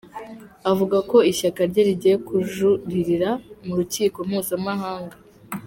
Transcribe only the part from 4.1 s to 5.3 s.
mpuzamahanga.